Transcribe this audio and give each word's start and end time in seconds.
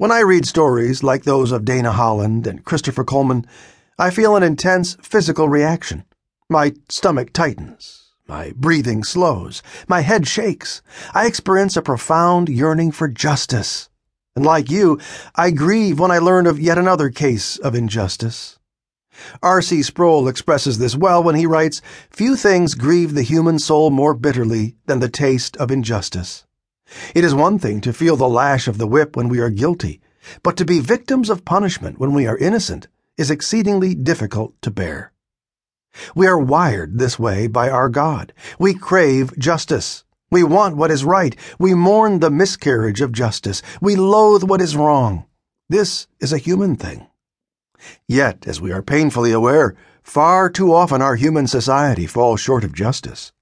When 0.00 0.10
I 0.10 0.20
read 0.20 0.46
stories 0.46 1.02
like 1.02 1.24
those 1.24 1.52
of 1.52 1.66
Dana 1.66 1.92
Holland 1.92 2.46
and 2.46 2.64
Christopher 2.64 3.04
Coleman, 3.04 3.44
I 3.98 4.08
feel 4.08 4.34
an 4.34 4.42
intense 4.42 4.96
physical 5.02 5.46
reaction. 5.46 6.06
My 6.48 6.72
stomach 6.88 7.34
tightens. 7.34 8.08
My 8.26 8.54
breathing 8.56 9.04
slows. 9.04 9.62
My 9.88 10.00
head 10.00 10.26
shakes. 10.26 10.80
I 11.12 11.26
experience 11.26 11.76
a 11.76 11.82
profound 11.82 12.48
yearning 12.48 12.92
for 12.92 13.08
justice. 13.08 13.90
And 14.34 14.42
like 14.42 14.70
you, 14.70 14.98
I 15.34 15.50
grieve 15.50 16.00
when 16.00 16.10
I 16.10 16.16
learn 16.16 16.46
of 16.46 16.58
yet 16.58 16.78
another 16.78 17.10
case 17.10 17.58
of 17.58 17.74
injustice. 17.74 18.58
R.C. 19.42 19.82
Sproul 19.82 20.28
expresses 20.28 20.78
this 20.78 20.96
well 20.96 21.22
when 21.22 21.34
he 21.34 21.44
writes, 21.44 21.82
Few 22.08 22.36
things 22.36 22.74
grieve 22.74 23.12
the 23.12 23.20
human 23.20 23.58
soul 23.58 23.90
more 23.90 24.14
bitterly 24.14 24.76
than 24.86 25.00
the 25.00 25.10
taste 25.10 25.58
of 25.58 25.70
injustice. 25.70 26.46
It 27.14 27.24
is 27.24 27.34
one 27.34 27.58
thing 27.58 27.80
to 27.82 27.92
feel 27.92 28.16
the 28.16 28.28
lash 28.28 28.66
of 28.68 28.78
the 28.78 28.86
whip 28.86 29.16
when 29.16 29.28
we 29.28 29.38
are 29.40 29.50
guilty, 29.50 30.00
but 30.42 30.56
to 30.56 30.64
be 30.64 30.80
victims 30.80 31.30
of 31.30 31.44
punishment 31.44 31.98
when 31.98 32.12
we 32.12 32.26
are 32.26 32.36
innocent 32.38 32.88
is 33.16 33.30
exceedingly 33.30 33.94
difficult 33.94 34.60
to 34.62 34.70
bear. 34.70 35.12
We 36.14 36.26
are 36.26 36.38
wired 36.38 36.98
this 36.98 37.18
way 37.18 37.46
by 37.46 37.68
our 37.68 37.88
God. 37.88 38.32
We 38.58 38.74
crave 38.74 39.36
justice. 39.38 40.04
We 40.30 40.44
want 40.44 40.76
what 40.76 40.90
is 40.90 41.04
right. 41.04 41.36
We 41.58 41.74
mourn 41.74 42.20
the 42.20 42.30
miscarriage 42.30 43.00
of 43.00 43.12
justice. 43.12 43.62
We 43.80 43.96
loathe 43.96 44.44
what 44.44 44.60
is 44.60 44.76
wrong. 44.76 45.24
This 45.68 46.06
is 46.20 46.32
a 46.32 46.38
human 46.38 46.76
thing. 46.76 47.08
Yet, 48.06 48.46
as 48.46 48.60
we 48.60 48.72
are 48.72 48.82
painfully 48.82 49.32
aware, 49.32 49.74
far 50.02 50.48
too 50.50 50.72
often 50.72 51.02
our 51.02 51.16
human 51.16 51.46
society 51.46 52.06
falls 52.06 52.40
short 52.40 52.62
of 52.62 52.74
justice. 52.74 53.32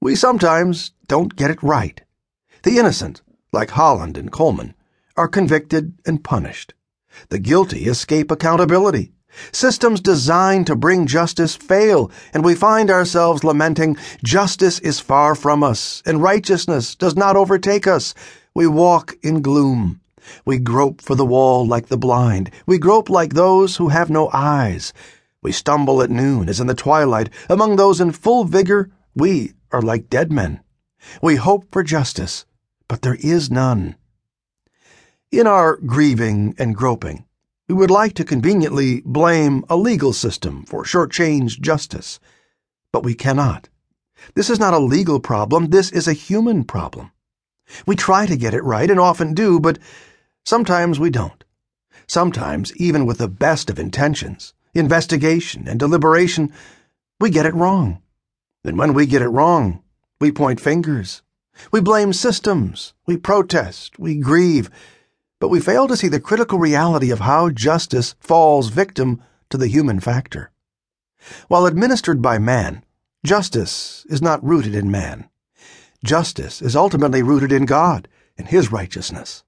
We 0.00 0.14
sometimes 0.16 0.92
don't 1.06 1.36
get 1.36 1.50
it 1.50 1.62
right. 1.62 2.00
The 2.68 2.76
innocent, 2.78 3.22
like 3.50 3.70
Holland 3.70 4.18
and 4.18 4.30
Coleman, 4.30 4.74
are 5.16 5.26
convicted 5.26 5.94
and 6.04 6.22
punished. 6.22 6.74
The 7.30 7.38
guilty 7.38 7.86
escape 7.86 8.30
accountability. 8.30 9.14
Systems 9.52 10.02
designed 10.02 10.66
to 10.66 10.76
bring 10.76 11.06
justice 11.06 11.56
fail, 11.56 12.10
and 12.34 12.44
we 12.44 12.54
find 12.54 12.90
ourselves 12.90 13.42
lamenting, 13.42 13.96
Justice 14.22 14.80
is 14.80 15.00
far 15.00 15.34
from 15.34 15.62
us, 15.62 16.02
and 16.04 16.22
righteousness 16.22 16.94
does 16.94 17.16
not 17.16 17.36
overtake 17.36 17.86
us. 17.86 18.12
We 18.52 18.66
walk 18.66 19.16
in 19.22 19.40
gloom. 19.40 20.02
We 20.44 20.58
grope 20.58 21.00
for 21.00 21.14
the 21.14 21.24
wall 21.24 21.66
like 21.66 21.86
the 21.86 21.96
blind. 21.96 22.50
We 22.66 22.76
grope 22.76 23.08
like 23.08 23.32
those 23.32 23.76
who 23.76 23.88
have 23.88 24.10
no 24.10 24.28
eyes. 24.34 24.92
We 25.42 25.52
stumble 25.52 26.02
at 26.02 26.10
noon 26.10 26.50
as 26.50 26.60
in 26.60 26.66
the 26.66 26.74
twilight. 26.74 27.30
Among 27.48 27.76
those 27.76 27.98
in 27.98 28.12
full 28.12 28.44
vigor, 28.44 28.90
we 29.14 29.54
are 29.72 29.80
like 29.80 30.10
dead 30.10 30.30
men. 30.30 30.60
We 31.22 31.36
hope 31.36 31.64
for 31.72 31.82
justice, 31.82 32.44
but 32.88 33.02
there 33.02 33.18
is 33.20 33.50
none. 33.50 33.94
In 35.30 35.46
our 35.46 35.76
grieving 35.76 36.54
and 36.58 36.74
groping, 36.74 37.26
we 37.68 37.74
would 37.74 37.90
like 37.90 38.14
to 38.14 38.24
conveniently 38.24 39.02
blame 39.04 39.62
a 39.68 39.76
legal 39.76 40.14
system 40.14 40.64
for 40.64 40.84
shortchanged 40.84 41.60
justice, 41.60 42.18
but 42.92 43.04
we 43.04 43.14
cannot. 43.14 43.68
This 44.34 44.48
is 44.48 44.58
not 44.58 44.72
a 44.72 44.78
legal 44.78 45.20
problem, 45.20 45.66
this 45.66 45.92
is 45.92 46.08
a 46.08 46.14
human 46.14 46.64
problem. 46.64 47.12
We 47.86 47.94
try 47.94 48.24
to 48.24 48.38
get 48.38 48.54
it 48.54 48.64
right 48.64 48.90
and 48.90 48.98
often 48.98 49.34
do, 49.34 49.60
but 49.60 49.78
sometimes 50.46 50.98
we 50.98 51.10
don't. 51.10 51.44
Sometimes, 52.06 52.74
even 52.76 53.04
with 53.04 53.18
the 53.18 53.28
best 53.28 53.68
of 53.68 53.78
intentions, 53.78 54.54
investigation, 54.74 55.68
and 55.68 55.78
deliberation, 55.78 56.54
we 57.20 57.28
get 57.28 57.44
it 57.44 57.54
wrong. 57.54 58.00
And 58.64 58.78
when 58.78 58.94
we 58.94 59.04
get 59.04 59.20
it 59.20 59.28
wrong, 59.28 59.82
we 60.18 60.32
point 60.32 60.58
fingers 60.58 61.22
we 61.72 61.80
blame 61.80 62.12
systems, 62.12 62.94
we 63.06 63.16
protest, 63.16 63.98
we 63.98 64.16
grieve, 64.16 64.70
but 65.40 65.48
we 65.48 65.60
fail 65.60 65.86
to 65.88 65.96
see 65.96 66.08
the 66.08 66.20
critical 66.20 66.58
reality 66.58 67.10
of 67.10 67.20
how 67.20 67.50
justice 67.50 68.14
falls 68.20 68.68
victim 68.68 69.22
to 69.50 69.56
the 69.56 69.68
human 69.68 70.00
factor. 70.00 70.50
While 71.48 71.66
administered 71.66 72.22
by 72.22 72.38
man, 72.38 72.84
justice 73.24 74.06
is 74.08 74.22
not 74.22 74.44
rooted 74.44 74.74
in 74.74 74.90
man. 74.90 75.28
Justice 76.04 76.62
is 76.62 76.76
ultimately 76.76 77.22
rooted 77.22 77.52
in 77.52 77.66
God 77.66 78.08
and 78.36 78.48
His 78.48 78.70
righteousness. 78.70 79.42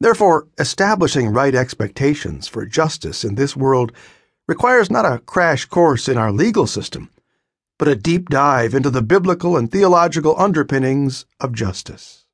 Therefore, 0.00 0.48
establishing 0.58 1.32
right 1.32 1.54
expectations 1.54 2.48
for 2.48 2.66
justice 2.66 3.24
in 3.24 3.34
this 3.34 3.56
world 3.56 3.92
requires 4.46 4.90
not 4.90 5.06
a 5.06 5.18
crash 5.20 5.64
course 5.64 6.08
in 6.08 6.18
our 6.18 6.30
legal 6.30 6.66
system, 6.66 7.10
but 7.78 7.88
a 7.88 7.96
deep 7.96 8.28
dive 8.28 8.74
into 8.74 8.90
the 8.90 9.02
biblical 9.02 9.56
and 9.56 9.70
theological 9.70 10.34
underpinnings 10.38 11.26
of 11.40 11.52
justice. 11.52 12.26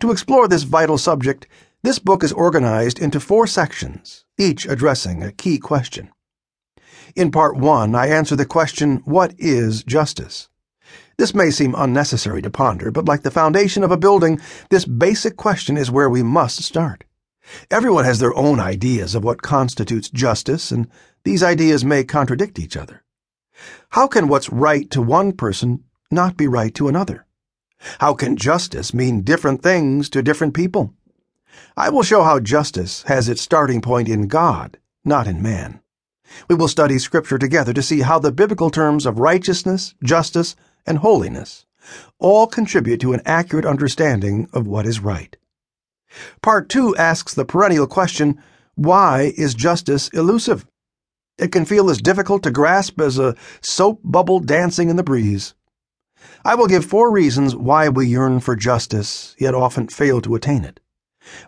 To 0.00 0.10
explore 0.10 0.48
this 0.48 0.62
vital 0.62 0.98
subject, 0.98 1.46
this 1.82 1.98
book 1.98 2.24
is 2.24 2.32
organized 2.32 2.98
into 2.98 3.20
four 3.20 3.46
sections, 3.46 4.24
each 4.38 4.66
addressing 4.66 5.22
a 5.22 5.32
key 5.32 5.58
question. 5.58 6.10
In 7.14 7.30
part 7.30 7.56
one, 7.56 7.94
I 7.94 8.08
answer 8.08 8.36
the 8.36 8.46
question, 8.46 9.02
What 9.04 9.34
is 9.38 9.84
justice? 9.84 10.48
This 11.18 11.34
may 11.34 11.50
seem 11.50 11.74
unnecessary 11.76 12.42
to 12.42 12.50
ponder, 12.50 12.90
but 12.90 13.06
like 13.06 13.22
the 13.22 13.30
foundation 13.30 13.82
of 13.82 13.90
a 13.90 13.96
building, 13.96 14.40
this 14.70 14.84
basic 14.84 15.36
question 15.36 15.76
is 15.76 15.90
where 15.90 16.08
we 16.08 16.22
must 16.22 16.62
start. 16.62 17.04
Everyone 17.70 18.04
has 18.04 18.18
their 18.18 18.36
own 18.36 18.60
ideas 18.60 19.14
of 19.14 19.24
what 19.24 19.42
constitutes 19.42 20.10
justice, 20.10 20.70
and 20.70 20.88
these 21.24 21.42
ideas 21.42 21.84
may 21.84 22.04
contradict 22.04 22.58
each 22.58 22.76
other. 22.76 23.02
How 23.90 24.06
can 24.06 24.28
what's 24.28 24.50
right 24.50 24.90
to 24.90 25.02
one 25.02 25.32
person 25.32 25.84
not 26.10 26.36
be 26.36 26.46
right 26.46 26.74
to 26.74 26.88
another? 26.88 27.26
How 28.00 28.14
can 28.14 28.36
justice 28.36 28.92
mean 28.92 29.22
different 29.22 29.62
things 29.62 30.08
to 30.10 30.22
different 30.22 30.54
people? 30.54 30.94
I 31.76 31.90
will 31.90 32.02
show 32.02 32.22
how 32.22 32.40
justice 32.40 33.02
has 33.04 33.28
its 33.28 33.40
starting 33.40 33.80
point 33.80 34.08
in 34.08 34.26
God, 34.26 34.78
not 35.04 35.26
in 35.26 35.42
man. 35.42 35.80
We 36.48 36.54
will 36.54 36.68
study 36.68 36.98
Scripture 36.98 37.38
together 37.38 37.72
to 37.72 37.82
see 37.82 38.00
how 38.00 38.18
the 38.18 38.32
biblical 38.32 38.70
terms 38.70 39.06
of 39.06 39.18
righteousness, 39.18 39.94
justice, 40.02 40.56
and 40.86 40.98
holiness 40.98 41.64
all 42.18 42.46
contribute 42.46 43.00
to 43.00 43.12
an 43.12 43.22
accurate 43.24 43.64
understanding 43.64 44.48
of 44.52 44.66
what 44.66 44.86
is 44.86 45.00
right. 45.00 45.36
Part 46.42 46.68
2 46.68 46.96
asks 46.96 47.34
the 47.34 47.44
perennial 47.44 47.86
question 47.86 48.42
why 48.74 49.32
is 49.36 49.54
justice 49.54 50.08
elusive? 50.10 50.66
It 51.38 51.52
can 51.52 51.64
feel 51.64 51.88
as 51.88 52.02
difficult 52.02 52.42
to 52.42 52.50
grasp 52.50 53.00
as 53.00 53.16
a 53.18 53.36
soap 53.60 54.00
bubble 54.02 54.40
dancing 54.40 54.90
in 54.90 54.96
the 54.96 55.04
breeze. 55.04 55.54
I 56.44 56.56
will 56.56 56.66
give 56.66 56.84
four 56.84 57.12
reasons 57.12 57.54
why 57.54 57.88
we 57.88 58.08
yearn 58.08 58.40
for 58.40 58.56
justice, 58.56 59.36
yet 59.38 59.54
often 59.54 59.86
fail 59.86 60.20
to 60.22 60.34
attain 60.34 60.64
it. 60.64 60.80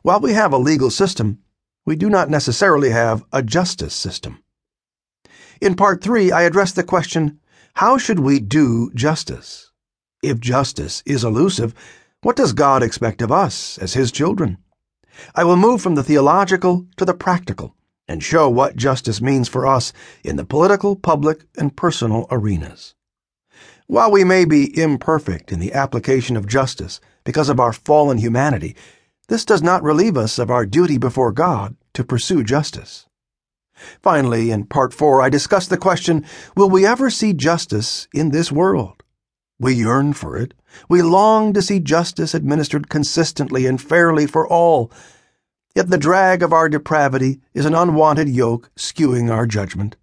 While 0.03 0.21
we 0.21 0.33
have 0.33 0.53
a 0.53 0.59
legal 0.59 0.91
system, 0.91 1.41
we 1.84 1.97
do 1.97 2.09
not 2.09 2.31
necessarily 2.31 2.91
have 2.91 3.25
a 3.33 3.43
justice 3.43 3.95
system. 3.95 4.45
In 5.61 5.75
part 5.75 6.03
three, 6.03 6.31
I 6.31 6.43
address 6.43 6.73
the 6.73 6.84
question 6.84 7.41
how 7.75 7.99
should 7.99 8.21
we 8.21 8.39
do 8.39 8.93
justice? 8.95 9.73
If 10.23 10.39
justice 10.39 11.03
is 11.05 11.25
elusive, 11.25 11.75
what 12.23 12.37
does 12.37 12.53
God 12.53 12.83
expect 12.83 13.23
of 13.23 13.33
us 13.33 13.79
as 13.79 13.95
His 13.95 14.12
children? 14.12 14.59
I 15.34 15.45
will 15.45 15.56
move 15.56 15.83
from 15.83 15.97
the 15.97 16.05
theological 16.05 16.87
to 16.97 17.05
the 17.05 17.15
practical 17.15 17.75
and 18.10 18.25
show 18.25 18.48
what 18.48 18.75
justice 18.75 19.21
means 19.22 19.48
for 19.48 19.65
us 19.65 19.93
in 20.25 20.34
the 20.34 20.44
political, 20.44 20.97
public, 20.97 21.44
and 21.56 21.76
personal 21.76 22.26
arenas. 22.28 22.97
While 23.87 24.10
we 24.10 24.25
may 24.25 24.44
be 24.44 24.76
imperfect 24.76 25.53
in 25.53 25.60
the 25.60 25.72
application 25.72 26.37
of 26.37 26.49
justice 26.49 27.00
because 27.22 27.49
of 27.49 27.60
our 27.60 27.72
fallen 27.72 28.19
humanity, 28.19 28.75
this 29.28 29.44
does 29.44 29.62
not 29.62 29.84
relieve 29.84 30.16
us 30.16 30.41
of 30.41 30.50
our 30.50 30.66
duty 30.66 30.99
before 30.99 31.31
God 31.31 31.76
to 31.94 32.03
pursue 32.03 32.43
justice. 32.43 33.06
Finally, 34.03 34.50
in 34.50 34.65
part 34.65 34.93
four, 34.93 35.22
I 35.22 35.28
discuss 35.28 35.69
the 35.69 35.78
question 35.78 36.26
Will 36.56 36.69
we 36.69 36.84
ever 36.84 37.10
see 37.10 37.32
justice 37.32 38.09
in 38.12 38.31
this 38.31 38.50
world? 38.50 39.04
We 39.60 39.75
yearn 39.75 40.15
for 40.15 40.37
it. 40.37 40.53
We 40.88 41.00
long 41.00 41.53
to 41.53 41.62
see 41.62 41.78
justice 41.78 42.34
administered 42.34 42.88
consistently 42.88 43.66
and 43.66 43.81
fairly 43.81 44.26
for 44.26 44.49
all 44.49 44.91
Yet 45.75 45.88
the 45.88 45.99
drag 45.99 46.43
of 46.43 46.52
our 46.52 46.69
depravity 46.69 47.40
is 47.55 47.64
an 47.64 47.75
unwanted 47.75 48.28
yoke 48.28 48.70
skewing 48.76 49.31
our 49.31 49.46
judgment. 49.46 49.96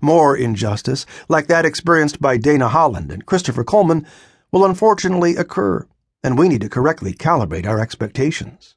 More 0.00 0.36
injustice, 0.36 1.06
like 1.28 1.48
that 1.48 1.64
experienced 1.64 2.20
by 2.20 2.36
Dana 2.36 2.68
Holland 2.68 3.10
and 3.10 3.26
Christopher 3.26 3.64
Coleman, 3.64 4.06
will 4.52 4.64
unfortunately 4.64 5.34
occur, 5.34 5.86
and 6.22 6.38
we 6.38 6.48
need 6.48 6.60
to 6.60 6.68
correctly 6.68 7.12
calibrate 7.12 7.66
our 7.66 7.80
expectations. 7.80 8.76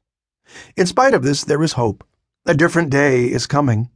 In 0.76 0.86
spite 0.86 1.14
of 1.14 1.22
this, 1.22 1.44
there 1.44 1.62
is 1.62 1.74
hope. 1.74 2.04
A 2.44 2.54
different 2.54 2.90
day 2.90 3.26
is 3.26 3.46
coming. 3.46 3.90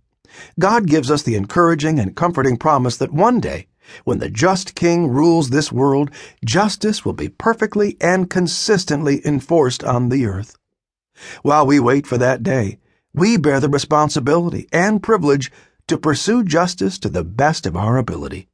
God 0.58 0.86
gives 0.86 1.10
us 1.10 1.22
the 1.22 1.34
encouraging 1.34 1.98
and 1.98 2.14
comforting 2.14 2.56
promise 2.56 2.96
that 2.98 3.12
one 3.12 3.40
day, 3.40 3.66
when 4.04 4.18
the 4.20 4.30
just 4.30 4.76
King 4.76 5.08
rules 5.08 5.50
this 5.50 5.72
world, 5.72 6.10
justice 6.44 7.04
will 7.04 7.12
be 7.12 7.28
perfectly 7.28 7.96
and 8.00 8.30
consistently 8.30 9.20
enforced 9.26 9.82
on 9.82 10.10
the 10.10 10.26
earth. 10.26 10.56
While 11.42 11.66
we 11.66 11.80
wait 11.80 12.06
for 12.06 12.18
that 12.18 12.42
day, 12.42 12.78
we 13.12 13.36
bear 13.36 13.60
the 13.60 13.68
responsibility 13.68 14.68
and 14.72 15.02
privilege 15.02 15.50
to 15.88 15.98
pursue 15.98 16.44
justice 16.44 16.98
to 17.00 17.08
the 17.08 17.24
best 17.24 17.66
of 17.66 17.76
our 17.76 17.96
ability. 17.96 18.48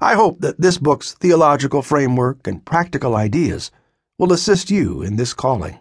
I 0.00 0.14
hope 0.14 0.40
that 0.40 0.60
this 0.60 0.76
book's 0.76 1.14
theological 1.14 1.82
framework 1.82 2.46
and 2.46 2.64
practical 2.64 3.16
ideas 3.16 3.70
will 4.18 4.32
assist 4.32 4.70
you 4.70 5.02
in 5.02 5.16
this 5.16 5.32
calling. 5.32 5.78